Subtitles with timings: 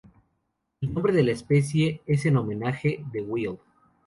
[0.81, 3.59] El nombre de la especie es en homenaje de Wild.